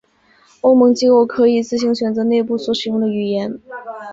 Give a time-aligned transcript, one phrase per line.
[0.61, 3.59] 欧盟机构可以自行选择内部所使用的语言。